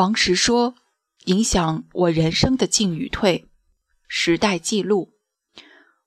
[0.00, 0.76] 王石说
[1.26, 3.50] ：“影响我人生的进与退。”
[4.08, 5.12] 时代记录。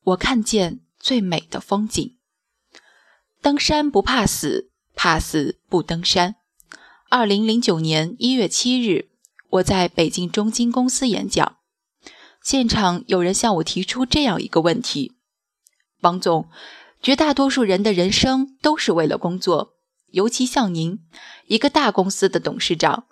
[0.04, 2.18] 我看见最美的风景。
[3.40, 6.38] 登山不怕死，怕死不登山。
[7.12, 9.12] 二零零九年一月七日，
[9.52, 11.58] 我在北京中金公司演讲，
[12.42, 15.14] 现场有人向我提出这样一个问题：
[16.02, 16.50] 王总，
[17.00, 19.76] 绝大多数人的人生都是为了工作，
[20.08, 21.06] 尤其像您，
[21.46, 23.06] 一个大公司的董事长。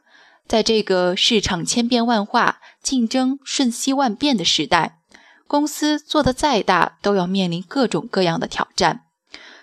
[0.51, 4.99] 在这个市场千变万化、竞争瞬息万变的时代，
[5.47, 9.05] 公司做得再大，都要面临各种各样的挑战。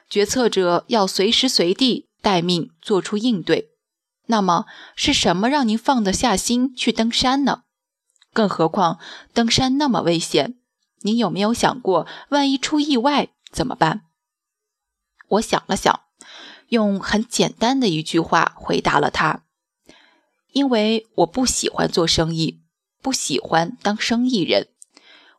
[0.08, 3.68] 决策者要随时随地待命，做出应对。
[4.28, 4.64] 那么，
[4.96, 7.64] 是什么让您放得下心去登山呢？
[8.32, 8.98] 更何况，
[9.34, 10.54] 登山那么危险，
[11.02, 14.06] 您有没有想过，万一出意外怎么办？
[15.28, 16.00] 我想了想，
[16.68, 19.42] 用很简单的一句话回答了他。
[20.58, 22.58] 因为我不喜欢做生意，
[23.00, 24.66] 不喜欢当生意人。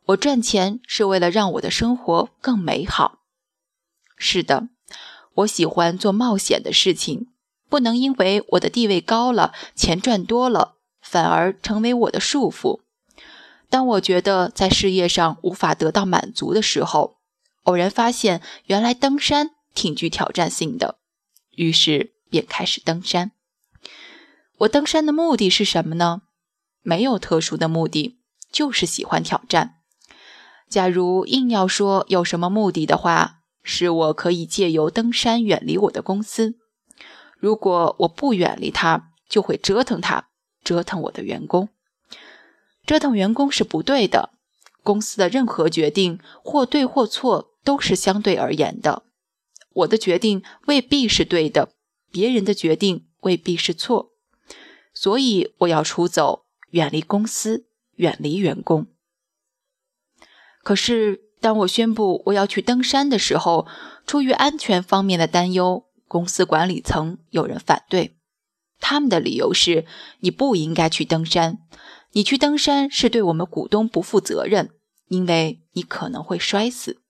[0.05, 3.19] 我赚钱是为了让我的生活更美好。
[4.15, 4.69] 是的，
[5.33, 7.27] 我喜欢做冒险的事情，
[7.67, 12.79] 不能因为我的地位高了，钱赚多了，反而成为我的束缚。
[13.69, 17.17] 当我觉得在事业上无法得到满足的时候，
[17.63, 20.97] 偶然发现原来登山挺具挑战性的，
[21.57, 23.33] 于是便开始登山。
[24.59, 26.23] 我登山的目的是什么呢？
[26.81, 28.19] 没有特殊的目的，
[28.51, 29.75] 就是喜欢挑战。
[30.67, 36.57] 假如硬要说有什么目的的话，是我可以借由登山远离我的公司。
[37.37, 40.27] 如果我不远离它，就会折腾它，
[40.61, 41.69] 折腾我的员工。
[42.85, 44.31] 折腾员工是不对的。
[44.83, 49.03] 公司的任何决定，或对或错，都是相对而言的。
[49.71, 51.69] 我的决定未必是对的，
[52.11, 54.11] 别人的决定未必是错。
[55.01, 58.87] 所以我要出走，远离公司，远离员工。
[60.61, 63.65] 可是，当我宣布我要去登山的时候，
[64.05, 68.17] 出于安全方面的担忧，公司管理层有人反对。
[68.81, 69.85] 他们的理由是：
[70.19, 71.59] 你不应该去登山，
[72.11, 74.71] 你去登山是对我们股东不负责任，
[75.07, 77.01] 因为你可能会摔死，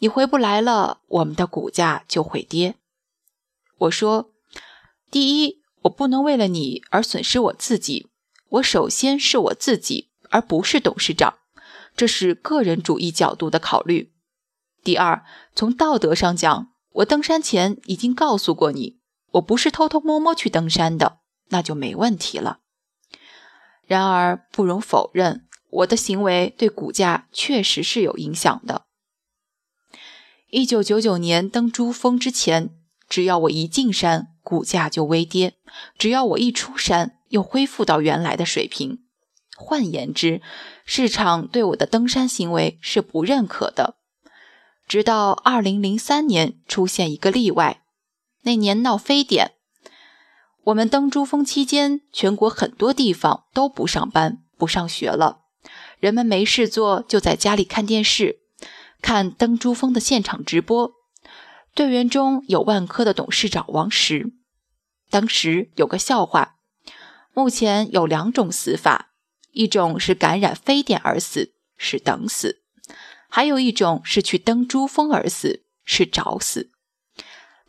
[0.00, 2.74] 你回不来了，我们的股价就会跌。
[3.78, 4.30] 我说：
[5.10, 5.63] 第一。
[5.84, 8.08] 我不能为了你而损失我自己。
[8.50, 11.38] 我首先是我自己，而不是董事长，
[11.96, 14.12] 这是个人主义角度的考虑。
[14.82, 15.24] 第二，
[15.54, 19.00] 从道德上讲，我登山前已经告诉过你，
[19.32, 21.18] 我不是偷偷摸摸去登山的，
[21.48, 22.60] 那就没问题了。
[23.86, 28.86] 然而，不容否认，我的行为对股价确实是有影响的。
[30.50, 32.70] 一九九九年登珠峰之前，
[33.08, 34.28] 只要我一进山。
[34.44, 35.54] 股价就微跌，
[35.98, 39.00] 只要我一出山，又恢复到原来的水平。
[39.56, 40.42] 换言之，
[40.84, 43.96] 市场对我的登山行为是不认可的。
[44.88, 47.82] 直到二零零三年出现一个例外，
[48.42, 49.52] 那年闹非典，
[50.64, 55.42] 我们登珠峰期间，全国很多地方都不上班、不上学了，
[55.98, 58.40] 人们没事做，就在家里看电视，
[59.00, 60.92] 看登珠峰的现场直播。
[61.74, 64.32] 队员中有万科的董事长王石。
[65.14, 66.56] 当时有个笑话：
[67.34, 69.12] 目前有两种死法，
[69.52, 72.56] 一种是感染非典而死，是等死；
[73.28, 76.72] 还有一种是去登珠峰而死，是找死。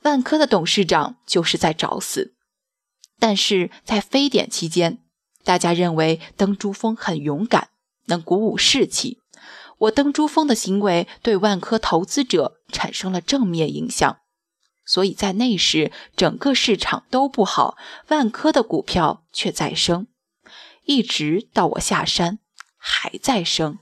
[0.01, 2.33] 万科的董事长就是在找死。
[3.19, 5.03] 但是在非典期间，
[5.43, 7.69] 大家认为登珠峰很勇敢，
[8.05, 9.19] 能鼓舞士气。
[9.77, 14.17] 我登珠峰的行为对万科投资者产生了正面影响，
[14.85, 17.77] 所以在那时整个市场都不好，
[18.09, 20.07] 万科的股票却在升，
[20.83, 22.39] 一直到我下山
[22.77, 23.79] 还在升。